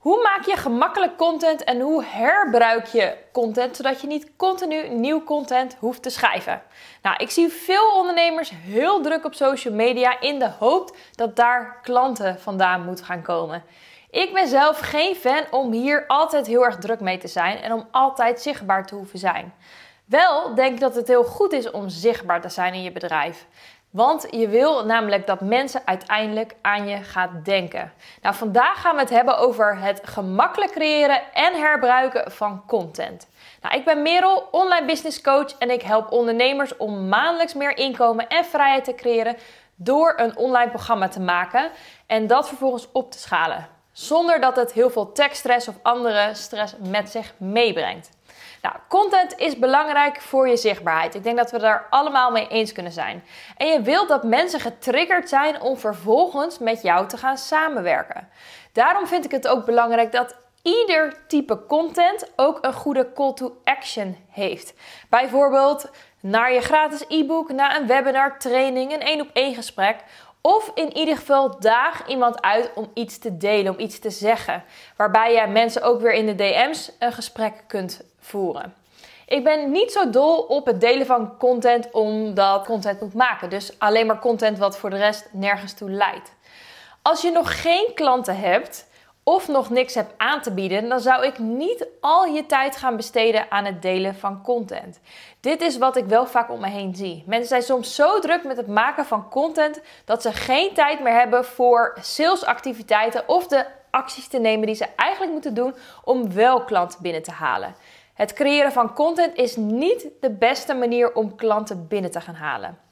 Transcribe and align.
Hoe 0.00 0.22
maak 0.22 0.44
je 0.46 0.56
gemakkelijk 0.56 1.16
content 1.16 1.64
en 1.64 1.80
hoe 1.80 2.04
herbruik 2.04 2.86
je 2.86 3.16
content 3.32 3.76
zodat 3.76 4.00
je 4.00 4.06
niet 4.06 4.36
continu 4.36 4.88
nieuw 4.88 5.24
content 5.24 5.76
hoeft 5.78 6.02
te 6.02 6.10
schrijven? 6.10 6.62
Nou, 7.02 7.16
ik 7.16 7.30
zie 7.30 7.48
veel 7.48 7.88
ondernemers 7.88 8.52
heel 8.54 9.00
druk 9.00 9.24
op 9.24 9.34
social 9.34 9.74
media 9.74 10.20
in 10.20 10.38
de 10.38 10.50
hoop 10.58 10.96
dat 11.14 11.36
daar 11.36 11.78
klanten 11.82 12.40
vandaan 12.40 12.84
moeten 12.84 13.04
gaan 13.04 13.22
komen. 13.22 13.62
Ik 14.10 14.32
ben 14.32 14.48
zelf 14.48 14.78
geen 14.78 15.14
fan 15.14 15.44
om 15.50 15.72
hier 15.72 16.06
altijd 16.06 16.46
heel 16.46 16.64
erg 16.64 16.76
druk 16.76 17.00
mee 17.00 17.18
te 17.18 17.28
zijn 17.28 17.58
en 17.58 17.72
om 17.72 17.88
altijd 17.90 18.40
zichtbaar 18.40 18.86
te 18.86 18.94
hoeven 18.94 19.18
zijn. 19.18 19.54
Wel 20.04 20.54
denk 20.54 20.72
ik 20.72 20.80
dat 20.80 20.94
het 20.94 21.08
heel 21.08 21.24
goed 21.24 21.52
is 21.52 21.70
om 21.70 21.88
zichtbaar 21.88 22.40
te 22.40 22.48
zijn 22.48 22.74
in 22.74 22.82
je 22.82 22.92
bedrijf. 22.92 23.46
Want 23.90 24.26
je 24.30 24.48
wil 24.48 24.84
namelijk 24.84 25.26
dat 25.26 25.40
mensen 25.40 25.82
uiteindelijk 25.84 26.54
aan 26.60 26.88
je 26.88 26.96
gaan 26.96 27.40
denken. 27.44 27.92
Nou, 28.22 28.34
vandaag 28.34 28.80
gaan 28.80 28.94
we 28.94 29.00
het 29.00 29.10
hebben 29.10 29.38
over 29.38 29.78
het 29.78 30.00
gemakkelijk 30.04 30.72
creëren 30.72 31.20
en 31.32 31.54
herbruiken 31.54 32.32
van 32.32 32.62
content. 32.66 33.28
Nou, 33.60 33.74
ik 33.74 33.84
ben 33.84 34.02
Merel, 34.02 34.48
online 34.50 34.86
business 34.86 35.20
coach 35.20 35.58
en 35.58 35.70
ik 35.70 35.82
help 35.82 36.12
ondernemers 36.12 36.76
om 36.76 37.08
maandelijks 37.08 37.54
meer 37.54 37.76
inkomen 37.76 38.28
en 38.28 38.44
vrijheid 38.44 38.84
te 38.84 38.94
creëren 38.94 39.36
door 39.74 40.14
een 40.16 40.36
online 40.36 40.70
programma 40.70 41.08
te 41.08 41.20
maken 41.20 41.70
en 42.06 42.26
dat 42.26 42.48
vervolgens 42.48 42.88
op 42.92 43.12
te 43.12 43.18
schalen. 43.18 43.68
Zonder 43.92 44.40
dat 44.40 44.56
het 44.56 44.72
heel 44.72 44.90
veel 44.90 45.12
tekststress 45.12 45.68
of 45.68 45.74
andere 45.82 46.30
stress 46.34 46.74
met 46.88 47.10
zich 47.10 47.34
meebrengt. 47.36 48.10
Nou, 48.62 48.74
content 48.88 49.38
is 49.38 49.58
belangrijk 49.58 50.20
voor 50.20 50.48
je 50.48 50.56
zichtbaarheid. 50.56 51.14
Ik 51.14 51.22
denk 51.22 51.36
dat 51.36 51.50
we 51.50 51.58
daar 51.58 51.86
allemaal 51.90 52.30
mee 52.30 52.48
eens 52.48 52.72
kunnen 52.72 52.92
zijn. 52.92 53.24
En 53.56 53.66
je 53.66 53.82
wilt 53.82 54.08
dat 54.08 54.24
mensen 54.24 54.60
getriggerd 54.60 55.28
zijn 55.28 55.60
om 55.60 55.76
vervolgens 55.76 56.58
met 56.58 56.82
jou 56.82 57.08
te 57.08 57.16
gaan 57.16 57.38
samenwerken. 57.38 58.28
Daarom 58.72 59.06
vind 59.06 59.24
ik 59.24 59.30
het 59.30 59.48
ook 59.48 59.64
belangrijk 59.64 60.12
dat 60.12 60.36
ieder 60.62 61.14
type 61.26 61.66
content 61.66 62.32
ook 62.36 62.58
een 62.60 62.72
goede 62.72 63.12
call 63.12 63.32
to 63.32 63.60
action 63.64 64.16
heeft. 64.30 64.74
Bijvoorbeeld 65.08 65.90
naar 66.20 66.52
je 66.52 66.60
gratis 66.60 67.04
e-book, 67.08 67.52
naar 67.52 67.76
een 67.76 67.86
webinar, 67.86 68.38
training, 68.38 68.92
een 68.92 69.00
één 69.00 69.20
op 69.20 69.30
één 69.32 69.54
gesprek. 69.54 69.96
Of 70.40 70.70
in 70.74 70.96
ieder 70.96 71.16
geval 71.16 71.60
daag 71.60 72.06
iemand 72.06 72.42
uit 72.42 72.70
om 72.74 72.90
iets 72.94 73.18
te 73.18 73.36
delen, 73.36 73.72
om 73.72 73.80
iets 73.80 73.98
te 73.98 74.10
zeggen. 74.10 74.64
Waarbij 74.96 75.32
je 75.32 75.46
mensen 75.46 75.82
ook 75.82 76.00
weer 76.00 76.12
in 76.12 76.26
de 76.26 76.34
DM's 76.34 76.92
een 76.98 77.12
gesprek 77.12 77.64
kunt 77.66 78.00
voeren. 78.18 78.74
Ik 79.26 79.44
ben 79.44 79.70
niet 79.70 79.92
zo 79.92 80.10
dol 80.10 80.38
op 80.38 80.66
het 80.66 80.80
delen 80.80 81.06
van 81.06 81.36
content 81.36 81.90
omdat 81.90 82.66
content 82.66 83.00
moet 83.00 83.14
maken. 83.14 83.50
Dus 83.50 83.78
alleen 83.78 84.06
maar 84.06 84.18
content 84.18 84.58
wat 84.58 84.78
voor 84.78 84.90
de 84.90 84.96
rest 84.96 85.28
nergens 85.32 85.72
toe 85.72 85.90
leidt. 85.90 86.32
Als 87.02 87.22
je 87.22 87.30
nog 87.30 87.62
geen 87.62 87.90
klanten 87.94 88.36
hebt 88.36 88.88
of 89.30 89.48
nog 89.48 89.70
niks 89.70 89.94
hebt 89.94 90.14
aan 90.16 90.40
te 90.40 90.54
bieden, 90.54 90.88
dan 90.88 91.00
zou 91.00 91.26
ik 91.26 91.38
niet 91.38 91.86
al 92.00 92.24
je 92.24 92.46
tijd 92.46 92.76
gaan 92.76 92.96
besteden 92.96 93.50
aan 93.50 93.64
het 93.64 93.82
delen 93.82 94.14
van 94.14 94.42
content. 94.42 95.00
Dit 95.40 95.60
is 95.60 95.78
wat 95.78 95.96
ik 95.96 96.04
wel 96.04 96.26
vaak 96.26 96.50
om 96.50 96.60
me 96.60 96.68
heen 96.68 96.94
zie. 96.94 97.22
Mensen 97.26 97.48
zijn 97.48 97.62
soms 97.62 97.94
zo 97.94 98.18
druk 98.18 98.44
met 98.44 98.56
het 98.56 98.66
maken 98.66 99.04
van 99.04 99.28
content 99.28 99.80
dat 100.04 100.22
ze 100.22 100.32
geen 100.32 100.74
tijd 100.74 101.00
meer 101.00 101.12
hebben 101.12 101.44
voor 101.44 101.96
salesactiviteiten 102.00 103.28
of 103.28 103.46
de 103.46 103.66
acties 103.90 104.28
te 104.28 104.38
nemen 104.38 104.66
die 104.66 104.74
ze 104.74 104.86
eigenlijk 104.96 105.32
moeten 105.32 105.54
doen 105.54 105.74
om 106.04 106.32
wel 106.32 106.64
klanten 106.64 107.02
binnen 107.02 107.22
te 107.22 107.32
halen. 107.32 107.74
Het 108.14 108.32
creëren 108.32 108.72
van 108.72 108.94
content 108.94 109.36
is 109.36 109.56
niet 109.56 110.06
de 110.20 110.30
beste 110.30 110.74
manier 110.74 111.14
om 111.14 111.36
klanten 111.36 111.86
binnen 111.88 112.10
te 112.10 112.20
gaan 112.20 112.34
halen. 112.34 112.89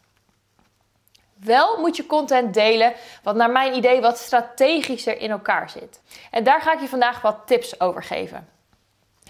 Wel 1.41 1.81
moet 1.81 1.97
je 1.97 2.07
content 2.07 2.55
delen 2.55 2.95
wat 3.23 3.35
naar 3.35 3.51
mijn 3.51 3.75
idee 3.75 4.01
wat 4.01 4.19
strategischer 4.19 5.21
in 5.21 5.31
elkaar 5.31 5.71
zit. 5.71 6.01
En 6.31 6.45
daar 6.45 6.61
ga 6.61 6.73
ik 6.73 6.81
je 6.81 6.89
vandaag 6.89 7.21
wat 7.21 7.43
tips 7.47 7.81
over 7.81 8.03
geven. 8.03 8.49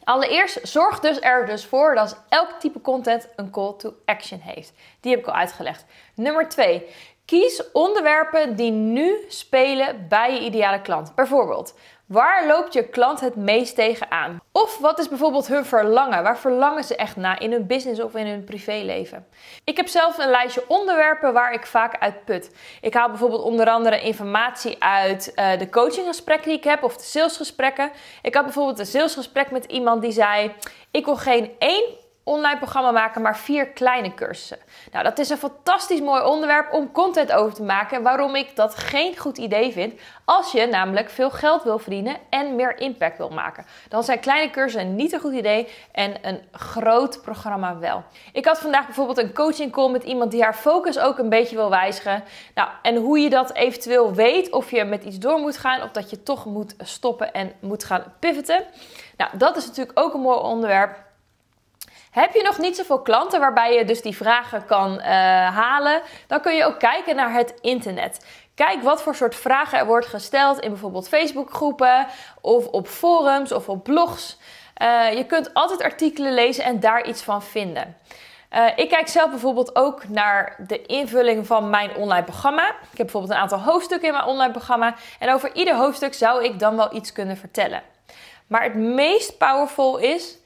Allereerst 0.05 0.59
zorg 0.62 1.00
dus 1.00 1.20
er 1.20 1.47
dus 1.47 1.65
voor 1.65 1.95
dat 1.95 2.25
elk 2.28 2.50
type 2.59 2.81
content 2.81 3.28
een 3.37 3.50
call 3.50 3.75
to 3.77 3.95
action 4.05 4.41
heeft. 4.41 4.73
Die 5.00 5.11
heb 5.11 5.20
ik 5.20 5.27
al 5.27 5.34
uitgelegd. 5.34 5.84
Nummer 6.15 6.49
2. 6.49 6.87
Kies 7.25 7.71
onderwerpen 7.72 8.56
die 8.56 8.71
nu 8.71 9.25
spelen 9.28 10.09
bij 10.09 10.33
je 10.33 10.41
ideale 10.41 10.81
klant. 10.81 11.15
Bijvoorbeeld, 11.15 11.75
Waar 12.09 12.47
loopt 12.47 12.73
je 12.73 12.89
klant 12.89 13.21
het 13.21 13.37
meest 13.37 13.75
tegenaan? 13.75 14.41
Of 14.53 14.79
wat 14.79 14.99
is 14.99 15.09
bijvoorbeeld 15.09 15.47
hun 15.47 15.65
verlangen? 15.65 16.23
Waar 16.23 16.39
verlangen 16.39 16.85
ze 16.85 16.97
echt 16.97 17.17
naar 17.17 17.43
in 17.43 17.53
hun 17.53 17.67
business 17.67 18.01
of 18.01 18.15
in 18.15 18.27
hun 18.27 18.45
privéleven? 18.45 19.27
Ik 19.65 19.77
heb 19.77 19.89
zelf 19.89 20.19
een 20.19 20.31
lijstje 20.31 20.65
onderwerpen 20.69 21.33
waar 21.33 21.53
ik 21.53 21.67
vaak 21.67 21.99
uit 21.99 22.25
put. 22.25 22.51
Ik 22.81 22.95
haal 22.95 23.09
bijvoorbeeld 23.09 23.43
onder 23.43 23.71
andere 23.71 24.01
informatie 24.01 24.83
uit 24.83 25.33
uh, 25.35 25.59
de 25.59 25.69
coachinggesprekken 25.69 26.49
die 26.49 26.59
ik 26.59 26.65
heb 26.65 26.83
of 26.83 26.97
de 26.97 27.05
salesgesprekken. 27.05 27.91
Ik 28.23 28.35
had 28.35 28.45
bijvoorbeeld 28.45 28.79
een 28.79 28.87
salesgesprek 28.87 29.51
met 29.51 29.65
iemand 29.65 30.03
die 30.03 30.13
zei: 30.13 30.53
Ik 30.91 31.05
wil 31.05 31.17
geen 31.17 31.51
één 31.59 31.85
online 32.28 32.59
programma 32.59 32.91
maken, 32.91 33.22
maar 33.22 33.39
vier 33.39 33.66
kleine 33.66 34.15
cursussen. 34.15 34.59
Nou, 34.93 35.05
dat 35.05 35.19
is 35.19 35.28
een 35.28 35.37
fantastisch 35.37 36.00
mooi 36.00 36.22
onderwerp 36.22 36.72
om 36.72 36.93
content 36.93 37.33
over 37.33 37.55
te 37.55 37.62
maken. 37.62 38.03
Waarom 38.03 38.34
ik 38.34 38.56
dat 38.56 38.75
geen 38.75 39.16
goed 39.16 39.39
idee 39.39 39.72
vind. 39.72 40.00
Als 40.25 40.53
je 40.53 40.66
namelijk 40.66 41.11
veel 41.11 41.31
geld 41.31 41.62
wil 41.62 41.78
verdienen 41.78 42.16
en 42.31 42.56
meer 42.56 42.78
impact 42.78 43.19
wil 43.19 43.28
maken. 43.28 43.65
Dan 43.89 44.05
zijn 44.05 44.21
kleine 44.21 44.50
cursussen 44.50 44.94
niet 44.94 45.12
een 45.12 45.21
goed 45.21 45.33
idee 45.33 45.69
en 45.93 46.15
een 46.22 46.41
groot 46.53 47.22
programma 47.22 47.78
wel. 47.78 48.03
Ik 48.33 48.45
had 48.45 48.59
vandaag 48.59 48.84
bijvoorbeeld 48.84 49.19
een 49.19 49.34
coaching 49.34 49.72
call 49.72 49.91
met 49.91 50.05
iemand 50.05 50.31
die 50.31 50.43
haar 50.43 50.55
focus 50.55 50.99
ook 50.99 51.19
een 51.19 51.28
beetje 51.28 51.56
wil 51.56 51.71
wijzigen. 51.71 52.25
Nou, 52.55 52.69
en 52.83 52.97
hoe 52.97 53.19
je 53.19 53.31
dat 53.31 53.55
eventueel 53.55 54.15
weet, 54.15 54.53
of 54.53 54.71
je 54.71 54.84
met 54.84 55.05
iets 55.05 55.19
door 55.19 55.39
moet 55.39 55.56
gaan 55.56 55.83
of 55.83 55.91
dat 55.91 56.10
je 56.10 56.22
toch 56.22 56.45
moet 56.45 56.75
stoppen 56.78 57.33
en 57.33 57.53
moet 57.60 57.84
gaan 57.84 58.05
pivoten. 58.19 58.65
Nou, 59.16 59.31
dat 59.39 59.56
is 59.56 59.66
natuurlijk 59.66 59.99
ook 59.99 60.15
een 60.15 60.21
mooi 60.21 60.39
onderwerp. 60.39 61.08
Heb 62.11 62.35
je 62.35 62.43
nog 62.43 62.59
niet 62.59 62.77
zoveel 62.77 63.03
klanten 63.03 63.41
waarbij 63.41 63.75
je 63.75 63.85
dus 63.85 64.03
die 64.03 64.17
vragen 64.17 64.65
kan 64.65 64.93
uh, 64.93 65.05
halen, 65.57 66.03
dan 66.27 66.41
kun 66.41 66.55
je 66.55 66.65
ook 66.65 66.79
kijken 66.79 67.17
naar 67.17 67.33
het 67.33 67.55
internet. 67.61 68.27
Kijk 68.55 68.83
wat 68.83 69.03
voor 69.03 69.15
soort 69.15 69.35
vragen 69.35 69.79
er 69.79 69.87
wordt 69.87 70.07
gesteld 70.07 70.59
in 70.59 70.71
bijvoorbeeld 70.71 71.09
Facebookgroepen 71.09 72.07
of 72.41 72.67
op 72.67 72.89
forums 72.89 73.53
of 73.53 73.69
op 73.69 73.85
blogs. 73.85 74.39
Uh, 74.83 75.13
je 75.13 75.25
kunt 75.25 75.55
altijd 75.55 75.83
artikelen 75.83 76.35
lezen 76.35 76.65
en 76.65 76.81
daar 76.81 77.07
iets 77.07 77.23
van 77.23 77.43
vinden. 77.43 77.97
Uh, 78.53 78.67
ik 78.77 78.89
kijk 78.89 79.09
zelf 79.09 79.31
bijvoorbeeld 79.31 79.77
ook 79.77 80.09
naar 80.09 80.57
de 80.67 80.83
invulling 80.87 81.47
van 81.47 81.71
mijn 81.71 81.95
online 81.95 82.25
programma. 82.25 82.69
Ik 82.69 82.99
heb 82.99 83.07
bijvoorbeeld 83.07 83.33
een 83.33 83.41
aantal 83.41 83.61
hoofdstukken 83.61 84.09
in 84.09 84.15
mijn 84.15 84.27
online 84.27 84.53
programma. 84.53 84.95
En 85.19 85.33
over 85.33 85.55
ieder 85.55 85.75
hoofdstuk 85.77 86.15
zou 86.15 86.45
ik 86.45 86.59
dan 86.59 86.77
wel 86.77 86.95
iets 86.95 87.13
kunnen 87.13 87.37
vertellen. 87.37 87.83
Maar 88.47 88.63
het 88.63 88.75
meest 88.75 89.39
powerful 89.39 89.99
is 89.99 90.39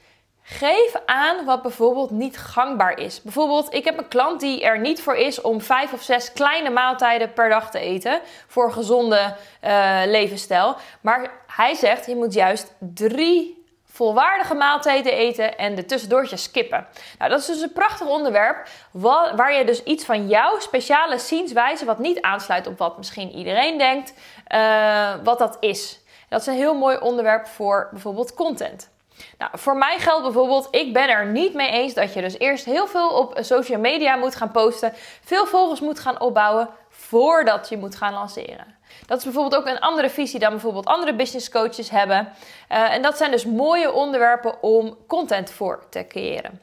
Geef 0.45 0.95
aan 1.05 1.45
wat 1.45 1.61
bijvoorbeeld 1.61 2.11
niet 2.11 2.37
gangbaar 2.37 2.97
is. 2.97 3.21
Bijvoorbeeld, 3.21 3.73
ik 3.73 3.83
heb 3.83 3.97
een 3.97 4.07
klant 4.07 4.39
die 4.39 4.63
er 4.63 4.79
niet 4.79 5.01
voor 5.01 5.15
is 5.15 5.41
om 5.41 5.61
vijf 5.61 5.93
of 5.93 6.01
zes 6.01 6.33
kleine 6.33 6.69
maaltijden 6.69 7.33
per 7.33 7.49
dag 7.49 7.71
te 7.71 7.79
eten 7.79 8.21
voor 8.47 8.65
een 8.65 8.73
gezonde 8.73 9.35
uh, 9.63 10.01
levensstijl. 10.05 10.75
Maar 11.01 11.31
hij 11.47 11.73
zegt, 11.73 12.05
je 12.05 12.15
moet 12.15 12.33
juist 12.33 12.75
drie 12.79 13.63
volwaardige 13.85 14.53
maaltijden 14.53 15.13
eten 15.13 15.57
en 15.57 15.75
de 15.75 15.85
tussendoortjes 15.85 16.43
skippen. 16.43 16.87
Nou, 17.17 17.29
dat 17.29 17.39
is 17.39 17.45
dus 17.45 17.61
een 17.61 17.73
prachtig 17.73 18.07
onderwerp 18.07 18.67
waar 18.91 19.53
je 19.53 19.65
dus 19.65 19.83
iets 19.83 20.05
van 20.05 20.27
jouw 20.27 20.59
speciale 20.59 21.17
zienswijze, 21.17 21.85
wat 21.85 21.99
niet 21.99 22.21
aansluit 22.21 22.67
op 22.67 22.77
wat 22.77 22.97
misschien 22.97 23.31
iedereen 23.31 23.77
denkt, 23.77 24.13
uh, 24.53 25.13
wat 25.23 25.39
dat 25.39 25.57
is. 25.59 25.99
Dat 26.29 26.41
is 26.41 26.47
een 26.47 26.53
heel 26.53 26.75
mooi 26.75 26.97
onderwerp 26.97 27.47
voor 27.47 27.87
bijvoorbeeld 27.91 28.33
content. 28.33 28.91
Nou, 29.37 29.51
voor 29.53 29.77
mij 29.77 29.99
geldt 29.99 30.23
bijvoorbeeld, 30.23 30.67
ik 30.71 30.93
ben 30.93 31.09
er 31.09 31.25
niet 31.25 31.53
mee 31.53 31.69
eens 31.69 31.93
dat 31.93 32.13
je 32.13 32.21
dus 32.21 32.39
eerst 32.39 32.65
heel 32.65 32.87
veel 32.87 33.09
op 33.09 33.37
social 33.39 33.79
media 33.79 34.15
moet 34.15 34.35
gaan 34.35 34.51
posten, 34.51 34.93
veel 35.23 35.45
volgers 35.45 35.79
moet 35.79 35.99
gaan 35.99 36.21
opbouwen 36.21 36.69
voordat 36.89 37.69
je 37.69 37.77
moet 37.77 37.95
gaan 37.95 38.13
lanceren. 38.13 38.75
Dat 39.05 39.17
is 39.17 39.23
bijvoorbeeld 39.23 39.55
ook 39.61 39.67
een 39.67 39.79
andere 39.79 40.09
visie 40.09 40.39
dan 40.39 40.49
bijvoorbeeld 40.49 40.85
andere 40.85 41.15
business 41.15 41.49
coaches 41.49 41.89
hebben. 41.89 42.33
Uh, 42.71 42.93
en 42.93 43.01
dat 43.01 43.17
zijn 43.17 43.31
dus 43.31 43.45
mooie 43.45 43.91
onderwerpen 43.91 44.63
om 44.63 44.97
content 45.07 45.51
voor 45.51 45.83
te 45.89 46.07
creëren. 46.07 46.61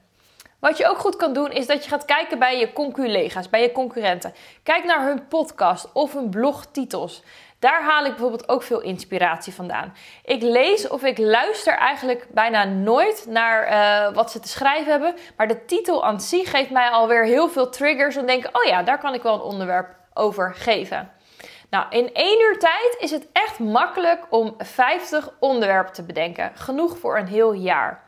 Wat 0.61 0.79
je 0.79 0.89
ook 0.89 0.99
goed 0.99 1.17
kan 1.17 1.33
doen, 1.33 1.51
is 1.51 1.67
dat 1.67 1.85
je 1.85 1.91
gaat 1.91 2.05
kijken 2.05 2.39
bij 2.39 2.59
je 2.59 2.73
conculega's, 2.73 3.49
bij 3.49 3.63
je 3.63 3.73
concurrenten. 3.73 4.35
Kijk 4.63 4.85
naar 4.85 5.07
hun 5.07 5.29
podcast 5.29 5.93
of 5.93 6.13
hun 6.13 6.31
blogtitels. 6.31 7.23
Daar 7.59 7.83
haal 7.83 8.05
ik 8.05 8.11
bijvoorbeeld 8.11 8.49
ook 8.49 8.63
veel 8.63 8.81
inspiratie 8.81 9.55
vandaan. 9.55 9.95
Ik 10.25 10.43
lees 10.43 10.89
of 10.89 11.03
ik 11.03 11.19
luister 11.19 11.73
eigenlijk 11.73 12.27
bijna 12.31 12.65
nooit 12.65 13.27
naar 13.29 13.69
uh, 13.69 14.15
wat 14.15 14.31
ze 14.31 14.41
te 14.41 14.49
schrijven 14.49 14.91
hebben. 14.91 15.15
Maar 15.37 15.49
de 15.49 15.65
titel 15.65 16.05
aan 16.05 16.21
zich 16.21 16.51
geeft 16.51 16.71
mij 16.71 16.89
alweer 16.89 17.25
heel 17.25 17.49
veel 17.49 17.69
triggers. 17.69 18.17
En 18.17 18.27
denk, 18.27 18.45
oh 18.53 18.65
ja, 18.65 18.83
daar 18.83 18.99
kan 18.99 19.15
ik 19.15 19.23
wel 19.23 19.35
een 19.35 19.41
onderwerp 19.41 19.97
over 20.15 20.55
geven. 20.55 21.11
Nou, 21.71 21.87
in 21.91 22.15
één 22.15 22.41
uur 22.43 22.59
tijd 22.59 22.97
is 22.99 23.11
het 23.11 23.27
echt 23.33 23.59
makkelijk 23.59 24.27
om 24.31 24.55
50 24.59 25.31
onderwerpen 25.39 25.93
te 25.93 26.03
bedenken. 26.03 26.53
Genoeg 26.55 26.99
voor 26.99 27.19
een 27.19 27.27
heel 27.27 27.53
jaar. 27.53 28.03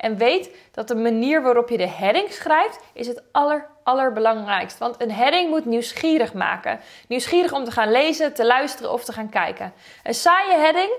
En 0.00 0.16
weet 0.16 0.56
dat 0.72 0.88
de 0.88 0.94
manier 0.94 1.42
waarop 1.42 1.68
je 1.68 1.76
de 1.76 1.88
heading 1.88 2.32
schrijft, 2.32 2.80
is 2.92 3.06
het 3.06 3.22
aller, 3.32 3.66
allerbelangrijkst. 3.82 4.78
Want 4.78 5.02
een 5.02 5.10
heading 5.10 5.50
moet 5.50 5.64
nieuwsgierig 5.64 6.32
maken. 6.32 6.80
Nieuwsgierig 7.08 7.52
om 7.52 7.64
te 7.64 7.70
gaan 7.70 7.90
lezen, 7.90 8.34
te 8.34 8.46
luisteren 8.46 8.92
of 8.92 9.04
te 9.04 9.12
gaan 9.12 9.28
kijken. 9.28 9.72
Een 10.02 10.14
saaie 10.14 10.56
heading 10.56 10.90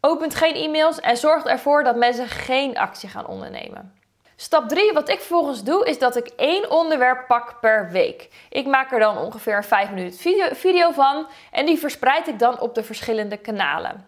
opent 0.00 0.34
geen 0.34 0.54
e-mails 0.54 1.00
en 1.00 1.16
zorgt 1.16 1.46
ervoor 1.46 1.84
dat 1.84 1.96
mensen 1.96 2.28
geen 2.28 2.78
actie 2.78 3.08
gaan 3.08 3.26
ondernemen. 3.26 3.94
Stap 4.36 4.68
3, 4.68 4.92
wat 4.92 5.08
ik 5.08 5.18
vervolgens 5.18 5.64
doe, 5.64 5.86
is 5.86 5.98
dat 5.98 6.16
ik 6.16 6.26
één 6.36 6.70
onderwerp 6.70 7.26
pak 7.26 7.60
per 7.60 7.90
week. 7.90 8.28
Ik 8.48 8.66
maak 8.66 8.92
er 8.92 8.98
dan 8.98 9.18
ongeveer 9.18 9.56
een 9.56 9.64
5 9.64 9.90
minuten 9.90 10.18
video, 10.18 10.46
video 10.52 10.90
van 10.90 11.26
en 11.50 11.66
die 11.66 11.78
verspreid 11.78 12.28
ik 12.28 12.38
dan 12.38 12.60
op 12.60 12.74
de 12.74 12.82
verschillende 12.82 13.36
kanalen. 13.36 14.07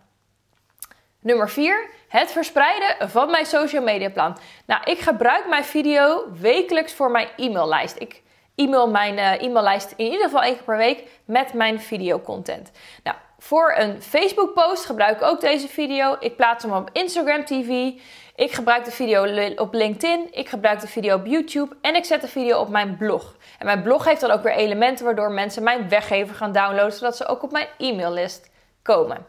Nummer 1.23 1.51
4, 1.51 1.89
het 2.09 2.33
verspreiden 2.33 3.11
van 3.11 3.31
mijn 3.31 3.47
social 3.47 3.83
media 3.83 4.11
plan. 4.11 4.37
Nou, 4.67 4.83
ik 4.85 4.99
gebruik 4.99 5.49
mijn 5.49 5.65
video 5.65 6.25
wekelijks 6.41 6.93
voor 6.93 7.11
mijn 7.11 7.29
e-maillijst. 7.37 7.97
Ik 7.99 8.23
e-mail 8.55 8.91
mijn 8.91 9.15
uh, 9.15 9.43
e-maillijst 9.43 9.93
in 9.97 10.05
ieder 10.05 10.23
geval 10.23 10.43
één 10.43 10.55
keer 10.55 10.65
per 10.65 10.77
week 10.77 11.03
met 11.25 11.53
mijn 11.53 11.81
videocontent. 11.81 12.71
Nou, 13.05 13.17
voor 13.39 13.75
een 13.77 14.03
Facebook 14.03 14.55
post 14.55 14.85
gebruik 14.85 15.17
ik 15.17 15.23
ook 15.23 15.41
deze 15.41 15.69
video. 15.69 16.17
Ik 16.21 16.37
plaats 16.37 16.65
hem 16.65 16.73
op 16.73 16.91
Instagram 16.93 17.45
TV. 17.45 17.93
Ik 18.35 18.53
gebruik 18.53 18.85
de 18.85 18.91
video 18.91 19.53
op 19.57 19.75
LinkedIn. 19.75 20.29
Ik 20.31 20.49
gebruik 20.49 20.81
de 20.81 20.89
video 20.89 21.17
op 21.17 21.27
YouTube. 21.27 21.77
En 21.81 21.95
ik 21.95 22.05
zet 22.05 22.21
de 22.21 22.29
video 22.29 22.59
op 22.59 22.69
mijn 22.69 22.97
blog. 22.97 23.37
En 23.59 23.67
mijn 23.67 23.83
blog 23.83 24.05
heeft 24.05 24.21
dan 24.21 24.31
ook 24.31 24.43
weer 24.43 24.55
elementen 24.55 25.05
waardoor 25.05 25.31
mensen 25.31 25.63
mijn 25.63 25.89
weggever 25.89 26.35
gaan 26.35 26.53
downloaden. 26.53 26.93
Zodat 26.93 27.17
ze 27.17 27.27
ook 27.27 27.43
op 27.43 27.53
mijn 27.53 27.69
e-maillist 27.79 28.51
komen. 28.83 29.27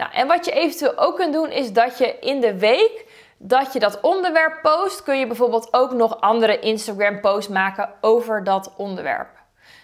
Nou, 0.00 0.12
en 0.12 0.26
wat 0.26 0.44
je 0.44 0.50
eventueel 0.50 0.98
ook 0.98 1.16
kunt 1.16 1.32
doen 1.32 1.50
is 1.50 1.72
dat 1.72 1.98
je 1.98 2.18
in 2.20 2.40
de 2.40 2.58
week 2.58 3.04
dat 3.38 3.72
je 3.72 3.78
dat 3.78 4.00
onderwerp 4.00 4.58
post, 4.62 5.02
kun 5.02 5.18
je 5.18 5.26
bijvoorbeeld 5.26 5.72
ook 5.72 5.92
nog 5.92 6.20
andere 6.20 6.58
Instagram 6.58 7.20
posts 7.20 7.48
maken 7.48 7.90
over 8.00 8.44
dat 8.44 8.72
onderwerp. 8.76 9.39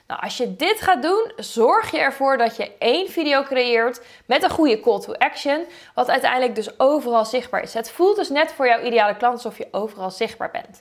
Nou, 0.06 0.20
als 0.20 0.36
je 0.36 0.56
dit 0.56 0.80
gaat 0.80 1.02
doen, 1.02 1.32
zorg 1.36 1.90
je 1.90 1.98
ervoor 1.98 2.36
dat 2.38 2.56
je 2.56 2.76
één 2.78 3.08
video 3.08 3.42
creëert 3.42 4.00
met 4.26 4.42
een 4.42 4.50
goede 4.50 4.80
call 4.80 5.00
to 5.00 5.12
action, 5.12 5.66
wat 5.94 6.08
uiteindelijk 6.08 6.54
dus 6.54 6.78
overal 6.80 7.24
zichtbaar 7.24 7.62
is. 7.62 7.74
Het 7.74 7.90
voelt 7.90 8.16
dus 8.16 8.28
net 8.28 8.52
voor 8.52 8.66
jouw 8.66 8.82
ideale 8.82 9.16
klant 9.16 9.34
alsof 9.34 9.58
je 9.58 9.68
overal 9.70 10.10
zichtbaar 10.10 10.50
bent. 10.50 10.80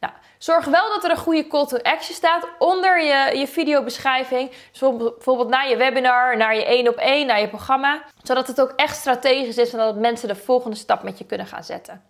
Nou, 0.00 0.12
zorg 0.38 0.64
wel 0.64 0.88
dat 0.88 1.04
er 1.04 1.10
een 1.10 1.16
goede 1.16 1.46
call 1.46 1.66
to 1.66 1.76
action 1.76 2.14
staat 2.14 2.48
onder 2.58 3.02
je, 3.02 3.38
je 3.38 3.46
videobeschrijving. 3.46 4.50
Dus 4.50 4.80
bijvoorbeeld 4.80 5.48
naar 5.48 5.68
je 5.68 5.76
webinar, 5.76 6.36
naar 6.36 6.56
je 6.56 6.64
één 6.64 6.88
op 6.88 6.96
één, 6.96 7.26
naar 7.26 7.40
je 7.40 7.48
programma. 7.48 8.02
Zodat 8.22 8.46
het 8.46 8.60
ook 8.60 8.72
echt 8.76 8.96
strategisch 8.96 9.58
is 9.58 9.72
en 9.72 9.78
dat 9.78 9.96
mensen 9.96 10.28
de 10.28 10.36
volgende 10.36 10.76
stap 10.76 11.02
met 11.02 11.18
je 11.18 11.24
kunnen 11.24 11.46
gaan 11.46 11.64
zetten. 11.64 12.02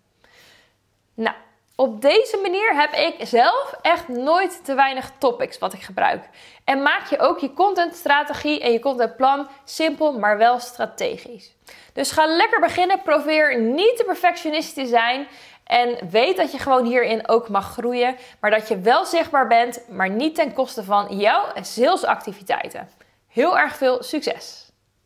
Nou, 1.13 1.35
op 1.81 2.01
deze 2.01 2.39
manier 2.41 2.75
heb 2.75 2.93
ik 2.93 3.27
zelf 3.27 3.73
echt 3.81 4.07
nooit 4.07 4.65
te 4.65 4.73
weinig 4.73 5.11
topics 5.17 5.57
wat 5.57 5.73
ik 5.73 5.81
gebruik. 5.81 6.29
En 6.63 6.81
maak 6.81 7.07
je 7.09 7.19
ook 7.19 7.39
je 7.39 7.53
contentstrategie 7.53 8.61
en 8.61 8.71
je 8.71 8.79
contentplan 8.79 9.47
simpel, 9.63 10.19
maar 10.19 10.37
wel 10.37 10.59
strategisch. 10.59 11.55
Dus 11.93 12.11
ga 12.11 12.25
lekker 12.25 12.59
beginnen. 12.59 13.01
Probeer 13.01 13.59
niet 13.59 13.97
te 13.97 14.03
perfectionistisch 14.03 14.73
te 14.73 14.89
zijn. 14.89 15.27
En 15.63 16.09
weet 16.09 16.37
dat 16.37 16.51
je 16.51 16.57
gewoon 16.57 16.85
hierin 16.85 17.29
ook 17.29 17.49
mag 17.49 17.71
groeien. 17.71 18.15
Maar 18.39 18.51
dat 18.51 18.67
je 18.67 18.79
wel 18.79 19.05
zichtbaar 19.05 19.47
bent, 19.47 19.81
maar 19.89 20.09
niet 20.09 20.35
ten 20.35 20.53
koste 20.53 20.83
van 20.83 21.17
jouw 21.17 21.45
salesactiviteiten. 21.61 22.89
Heel 23.27 23.57
erg 23.57 23.75
veel 23.75 24.03
succes! 24.03 24.70